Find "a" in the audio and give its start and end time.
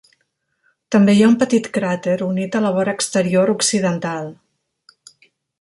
2.61-2.63